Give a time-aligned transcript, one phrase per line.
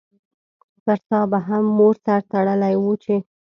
[0.83, 3.15] پرتا به هم مور سر تړلی وو چی